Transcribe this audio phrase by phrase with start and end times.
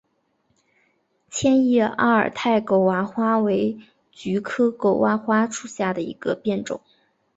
[1.29, 3.77] 千叶阿尔泰狗娃花为
[4.11, 6.81] 菊科狗哇花属下的一个变种。